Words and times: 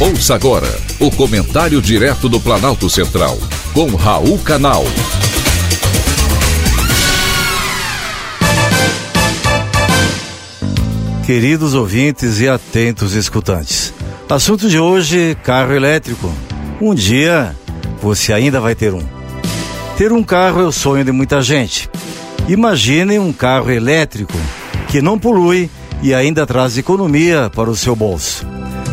Ouça 0.00 0.36
agora 0.36 0.68
o 1.00 1.10
comentário 1.10 1.82
direto 1.82 2.28
do 2.28 2.38
Planalto 2.38 2.88
Central, 2.88 3.36
com 3.74 3.96
Raul 3.96 4.38
Canal. 4.38 4.84
Queridos 11.26 11.74
ouvintes 11.74 12.38
e 12.38 12.48
atentos 12.48 13.14
escutantes. 13.14 13.92
Assunto 14.30 14.68
de 14.68 14.78
hoje: 14.78 15.36
carro 15.42 15.72
elétrico. 15.72 16.32
Um 16.80 16.94
dia 16.94 17.56
você 18.00 18.32
ainda 18.32 18.60
vai 18.60 18.76
ter 18.76 18.94
um. 18.94 19.02
Ter 19.96 20.12
um 20.12 20.22
carro 20.22 20.60
é 20.60 20.64
o 20.64 20.70
sonho 20.70 21.04
de 21.04 21.10
muita 21.10 21.42
gente. 21.42 21.90
Imaginem 22.46 23.18
um 23.18 23.32
carro 23.32 23.68
elétrico 23.68 24.38
que 24.86 25.02
não 25.02 25.18
polui 25.18 25.68
e 26.00 26.14
ainda 26.14 26.46
traz 26.46 26.78
economia 26.78 27.50
para 27.52 27.68
o 27.68 27.74
seu 27.74 27.96
bolso. 27.96 28.46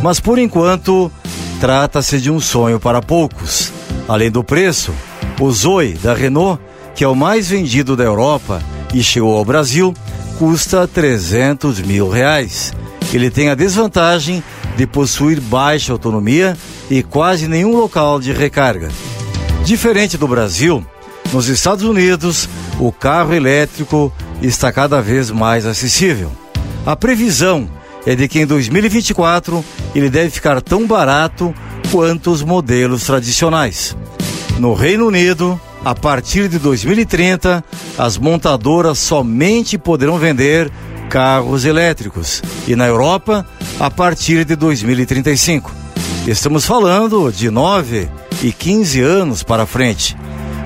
Mas 0.06 0.20
por 0.20 0.38
enquanto, 0.38 1.12
trata-se 1.60 2.22
de 2.22 2.30
um 2.30 2.40
sonho 2.40 2.80
para 2.80 3.02
poucos. 3.02 3.74
Além 4.08 4.30
do 4.30 4.44
preço, 4.44 4.94
o 5.40 5.52
Zoe 5.52 5.94
da 5.96 6.14
Renault, 6.14 6.62
que 6.94 7.04
é 7.04 7.08
o 7.08 7.16
mais 7.16 7.50
vendido 7.50 7.96
da 7.96 8.04
Europa 8.04 8.62
e 8.94 9.02
chegou 9.02 9.36
ao 9.36 9.44
Brasil, 9.44 9.96
custa 10.38 10.88
300 10.88 11.80
mil 11.80 12.08
reais. 12.08 12.72
Ele 13.12 13.32
tem 13.32 13.50
a 13.50 13.56
desvantagem 13.56 14.44
de 14.78 14.86
possuir 14.86 15.42
baixa 15.42 15.92
autonomia 15.92 16.56
e 16.88 17.02
quase 17.02 17.48
nenhum 17.48 17.76
local 17.76 18.20
de 18.20 18.32
recarga. 18.32 18.90
Diferente 19.64 20.20
do 20.20 20.28
Brasil, 20.28 20.86
nos 21.34 21.48
Estados 21.48 21.84
Unidos, 21.84 22.48
o 22.80 22.92
carro 22.92 23.34
elétrico 23.34 24.14
está 24.40 24.72
cada 24.72 25.02
vez 25.02 25.32
mais 25.32 25.66
acessível. 25.66 26.32
A 26.86 26.96
previsão 26.96 27.68
é 28.06 28.16
de 28.16 28.28
que 28.28 28.40
em 28.40 28.46
2024 28.46 29.64
ele 29.94 30.10
deve 30.10 30.30
ficar 30.30 30.62
tão 30.62 30.86
barato 30.86 31.54
quanto 31.92 32.32
os 32.32 32.44
modelos 32.44 33.06
tradicionais. 33.06 33.96
No 34.60 34.74
Reino 34.74 35.08
Unido, 35.08 35.60
a 35.84 35.94
partir 35.94 36.48
de 36.48 36.58
2030, 36.60 37.64
as 37.98 38.18
montadoras 38.18 39.00
somente 39.00 39.78
poderão 39.78 40.18
vender 40.18 40.72
carros 41.10 41.66
elétricos 41.66 42.42
e 42.68 42.76
na 42.76 42.88
Europa, 42.88 43.46
a 43.80 43.90
partir 43.90 44.46
de 44.46 44.56
2035. 44.56 45.72
Estamos 46.28 46.66
falando 46.66 47.32
de 47.32 47.50
9 47.50 48.10
e 48.42 48.52
15 48.52 49.02
anos 49.02 49.44
para 49.44 49.66
frente. 49.66 50.18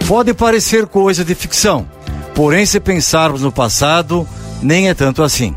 Pode 0.08 0.34
parecer 0.34 0.88
coisa 0.88 1.26
de 1.26 1.36
ficção, 1.36 1.86
porém, 2.34 2.66
se 2.66 2.80
pensarmos 2.80 3.42
no 3.42 3.52
passado, 3.52 4.28
nem 4.62 4.90
é 4.90 4.94
tanto 4.94 5.22
assim. 5.22 5.56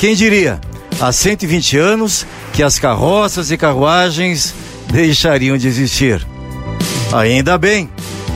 Quem 0.00 0.14
diria, 0.14 0.60
há 1.04 1.12
120 1.12 1.76
anos, 1.76 2.26
que 2.54 2.62
as 2.62 2.78
carroças 2.78 3.50
e 3.50 3.58
carruagens 3.58 4.54
deixariam 4.90 5.58
de 5.58 5.68
existir? 5.68 6.26
Ainda 7.12 7.58
bem, 7.58 7.90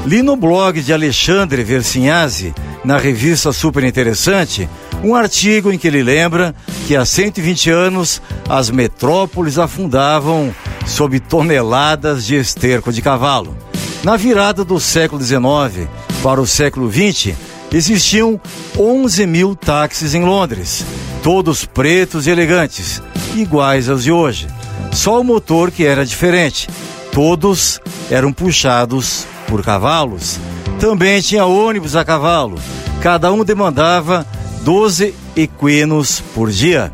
li 0.05 0.23
no 0.23 0.37
blog 0.37 0.83
de 0.83 0.93
Alexandre 0.93 1.65
Versinhazzi, 1.65 2.55
na 2.85 2.99
revista 2.99 3.55
Super 3.55 3.85
Interessante, 3.85 4.69
um 5.03 5.15
artigo 5.15 5.73
em 5.73 5.79
que 5.79 5.89
ele 5.89 6.03
lembra 6.03 6.55
que 6.87 6.95
há 6.95 7.07
120 7.07 7.71
anos 7.71 8.21
as 8.47 8.69
metrópoles 8.69 9.59
afundavam 9.59 10.55
sob 10.87 11.19
toneladas 11.21 12.27
de 12.27 12.35
esterco 12.35 12.93
de 12.93 13.01
cavalo. 13.01 13.57
Na 14.05 14.15
virada 14.15 14.63
do 14.63 14.79
século 14.79 15.23
XIX 15.25 15.89
para 16.23 16.41
o 16.41 16.47
século 16.47 16.91
XX, 16.93 17.35
existiam 17.73 18.41
11 18.79 19.27
mil 19.27 19.55
táxis 19.55 20.15
em 20.15 20.25
Londres, 20.25 20.85
todos 21.23 21.65
pretos 21.65 22.27
e 22.27 22.31
elegantes, 22.31 23.03
iguais 23.35 23.89
aos 23.89 24.05
de 24.05 24.13
hoje. 24.13 24.47
Só 24.93 25.21
o 25.21 25.25
motor 25.25 25.71
que 25.71 25.85
era 25.85 26.05
diferente. 26.05 26.69
Todos 27.13 27.81
eram 28.11 28.33
puxados 28.33 29.27
por 29.47 29.63
cavalos. 29.63 30.39
Também 30.81 31.21
tinha 31.21 31.45
ônibus 31.45 31.97
a 31.97 32.05
cavalo. 32.05 32.59
Cada 33.01 33.33
um 33.33 33.45
demandava 33.45 34.27
12 34.63 35.15
equinos 35.37 36.23
por 36.35 36.51
dia. 36.51 36.93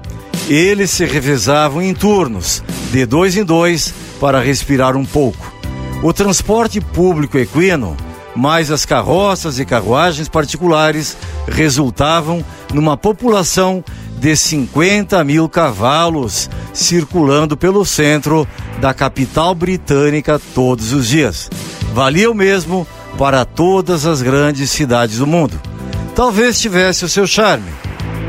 Eles 0.49 0.91
se 0.91 1.05
revezavam 1.05 1.83
em 1.83 1.95
turnos, 1.95 2.63
de 2.93 3.07
dois 3.07 3.37
em 3.37 3.45
dois, 3.45 3.95
para 4.21 4.41
respirar 4.41 4.97
um 4.97 5.05
pouco. 5.05 5.53
O 6.03 6.13
transporte 6.13 6.81
público 6.81 7.39
equino, 7.39 7.97
mais 8.34 8.71
as 8.71 8.84
carroças 8.84 9.59
e 9.59 9.65
carruagens 9.65 10.28
particulares, 10.28 11.17
resultavam 11.47 12.45
numa 12.72 12.97
população 12.97 13.84
de 14.19 14.34
50 14.34 15.22
mil 15.25 15.49
cavalos 15.49 16.49
circulando 16.72 17.56
pelo 17.56 17.84
centro 17.84 18.47
da 18.81 18.95
capital 18.95 19.55
britânica 19.55 20.41
todos 20.55 20.93
os 20.93 21.06
dias. 21.06 21.50
Valia 21.93 22.31
o 22.31 22.34
mesmo 22.34 22.87
para 23.19 23.45
todas 23.45 24.06
as 24.06 24.22
grandes 24.22 24.71
cidades 24.71 25.19
do 25.19 25.27
mundo. 25.27 25.61
Talvez 26.15 26.61
tivesse 26.61 27.05
o 27.05 27.09
seu 27.09 27.27
charme. 27.27 27.71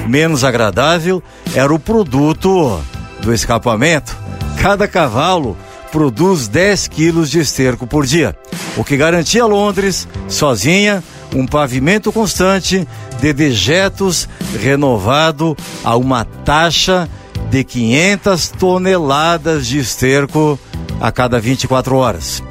Menos 0.07 0.43
agradável 0.43 1.23
era 1.53 1.73
o 1.73 1.79
produto 1.79 2.79
do 3.21 3.33
escapamento. 3.33 4.15
Cada 4.61 4.87
cavalo 4.87 5.57
produz 5.91 6.47
10 6.47 6.87
quilos 6.87 7.29
de 7.29 7.39
esterco 7.39 7.87
por 7.87 8.05
dia, 8.05 8.35
o 8.77 8.83
que 8.83 8.97
garantia 8.97 9.43
a 9.43 9.47
Londres, 9.47 10.07
sozinha, 10.27 11.03
um 11.33 11.45
pavimento 11.45 12.11
constante 12.11 12.87
de 13.19 13.33
dejetos 13.33 14.27
renovado 14.61 15.55
a 15.83 15.95
uma 15.95 16.25
taxa 16.25 17.09
de 17.49 17.63
500 17.63 18.49
toneladas 18.59 19.67
de 19.67 19.79
esterco 19.79 20.59
a 20.99 21.11
cada 21.11 21.39
24 21.39 21.95
horas. 21.95 22.43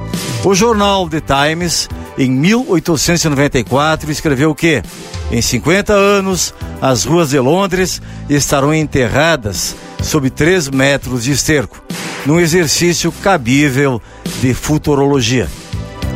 O 0.45 0.55
jornal 0.55 1.09
The 1.09 1.21
Times, 1.21 1.89
em 2.19 2.31
1894, 2.31 4.11
escreveu 4.11 4.55
que, 4.55 4.83
em 5.31 5.41
50 5.41 5.93
anos, 5.93 6.55
as 6.81 7.05
ruas 7.05 7.31
de 7.31 7.39
Londres 7.39 8.01
estarão 8.29 8.75
enterradas 8.75 9.75
sob 10.03 10.29
3 10.29 10.69
metros 10.69 11.25
de 11.25 11.33
esterco, 11.33 11.84
num 12.27 12.41
exercício 12.41 13.13
cabível 13.13 14.01
de 14.41 14.55
futurologia. 14.55 15.49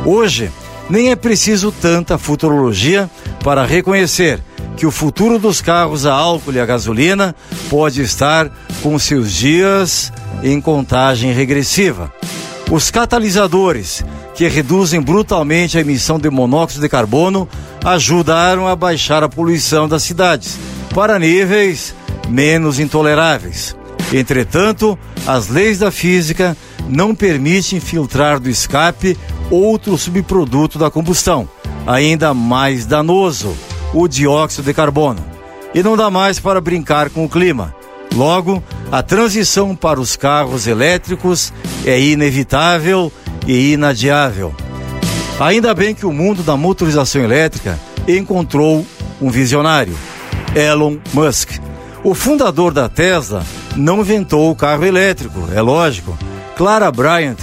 Hoje, 0.05 0.51
nem 0.89 1.11
é 1.11 1.15
preciso 1.15 1.71
tanta 1.71 2.17
futurologia 2.17 3.09
para 3.43 3.65
reconhecer 3.65 4.39
que 4.75 4.85
o 4.85 4.91
futuro 4.91 5.37
dos 5.37 5.61
carros 5.61 6.05
a 6.05 6.13
álcool 6.13 6.53
e 6.53 6.59
a 6.59 6.65
gasolina 6.65 7.35
pode 7.69 8.01
estar 8.01 8.49
com 8.81 8.97
seus 8.97 9.33
dias 9.33 10.11
em 10.41 10.59
contagem 10.61 11.33
regressiva. 11.33 12.11
Os 12.71 12.89
catalisadores, 12.89 14.05
que 14.35 14.47
reduzem 14.47 15.01
brutalmente 15.01 15.77
a 15.77 15.81
emissão 15.81 16.17
de 16.17 16.29
monóxido 16.29 16.81
de 16.81 16.89
carbono, 16.89 17.47
ajudaram 17.83 18.67
a 18.67 18.75
baixar 18.75 19.23
a 19.23 19.29
poluição 19.29 19.87
das 19.87 20.03
cidades 20.03 20.57
para 20.93 21.19
níveis 21.19 21.93
menos 22.29 22.79
intoleráveis. 22.79 23.75
Entretanto, 24.11 24.97
as 25.27 25.47
leis 25.47 25.79
da 25.79 25.91
física 25.91 26.57
não 26.87 27.13
permitem 27.13 27.79
filtrar 27.79 28.39
do 28.39 28.49
escape 28.49 29.17
outro 29.51 29.97
subproduto 29.97 30.79
da 30.79 30.89
combustão, 30.89 31.47
ainda 31.85 32.33
mais 32.33 32.85
danoso, 32.85 33.55
o 33.93 34.07
dióxido 34.07 34.65
de 34.65 34.73
carbono. 34.73 35.23
E 35.73 35.83
não 35.83 35.95
dá 35.95 36.09
mais 36.09 36.39
para 36.39 36.59
brincar 36.59 37.09
com 37.09 37.25
o 37.25 37.29
clima. 37.29 37.75
Logo, 38.15 38.63
a 38.91 39.03
transição 39.03 39.75
para 39.75 40.01
os 40.01 40.15
carros 40.15 40.65
elétricos 40.65 41.53
é 41.85 41.99
inevitável 41.99 43.11
e 43.45 43.73
inadiável. 43.73 44.53
Ainda 45.39 45.73
bem 45.73 45.93
que 45.93 46.05
o 46.05 46.11
mundo 46.11 46.41
da 46.41 46.57
motorização 46.57 47.21
elétrica 47.21 47.79
encontrou 48.07 48.85
um 49.21 49.29
visionário, 49.29 49.95
Elon 50.55 50.97
Musk. 51.13 51.51
O 52.03 52.15
fundador 52.15 52.73
da 52.73 52.89
Tesla 52.89 53.45
não 53.75 54.01
inventou 54.01 54.51
o 54.51 54.55
carro 54.55 54.85
elétrico, 54.85 55.47
é 55.53 55.61
lógico. 55.61 56.17
Clara 56.55 56.91
Bryant 56.91 57.37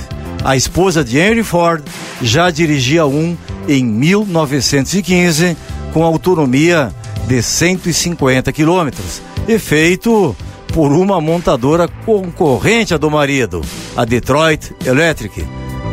a 0.46 0.54
esposa 0.54 1.02
de 1.02 1.18
Henry 1.18 1.42
Ford 1.42 1.82
já 2.22 2.50
dirigia 2.50 3.04
um 3.04 3.36
em 3.68 3.84
1915 3.84 5.56
com 5.92 6.04
autonomia 6.04 6.94
de 7.26 7.42
150 7.42 8.52
quilômetros, 8.52 9.20
e 9.48 9.58
feito 9.58 10.36
por 10.72 10.92
uma 10.92 11.20
montadora 11.20 11.88
concorrente 11.88 12.94
à 12.94 12.96
do 12.96 13.10
marido, 13.10 13.60
a 13.96 14.04
Detroit 14.04 14.72
Electric. 14.84 15.44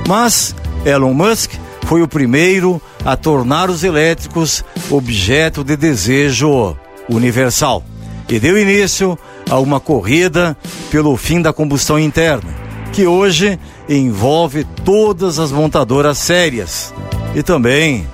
Mas 0.07 0.55
Elon 0.85 1.15
Musk 1.15 1.53
foi 1.87 2.03
o 2.03 2.07
primeiro 2.07 2.79
a 3.03 3.17
tornar 3.17 3.71
os 3.71 3.83
elétricos 3.83 4.63
objeto 4.91 5.63
de 5.63 5.75
desejo 5.75 6.77
universal 7.09 7.83
e 8.29 8.39
deu 8.39 8.57
início 8.57 9.17
a 9.53 9.59
uma 9.59 9.79
corrida 9.79 10.57
pelo 10.89 11.15
fim 11.15 11.39
da 11.39 11.53
combustão 11.53 11.99
interna, 11.99 12.49
que 12.91 13.05
hoje 13.05 13.59
envolve 13.87 14.63
todas 14.83 15.37
as 15.37 15.51
montadoras 15.51 16.17
sérias 16.17 16.91
e 17.35 17.43
também 17.43 18.07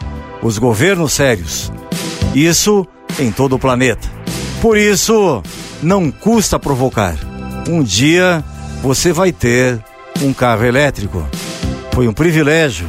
os 0.43 0.57
governos 0.57 1.13
sérios. 1.13 1.71
Isso 2.35 2.85
em 3.17 3.31
todo 3.31 3.55
o 3.55 3.59
planeta. 3.59 4.05
Por 4.61 4.77
isso, 4.77 5.41
não 5.81 6.11
custa 6.11 6.59
provocar. 6.59 7.15
Um 7.69 7.81
dia 7.81 8.43
você 8.83 9.13
vai 9.13 9.31
ter 9.31 9.81
um 10.21 10.33
carro 10.33 10.65
elétrico. 10.65 11.25
Foi 11.93 12.05
um 12.05 12.13
privilégio 12.13 12.85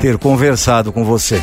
ter 0.00 0.16
conversado 0.16 0.90
com 0.94 1.04
você. 1.04 1.42